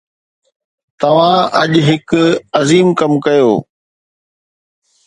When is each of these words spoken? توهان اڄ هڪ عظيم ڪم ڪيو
توهان 0.99 1.39
اڄ 1.61 1.71
هڪ 1.87 2.09
عظيم 2.59 2.87
ڪم 2.99 3.13
ڪيو 3.25 3.51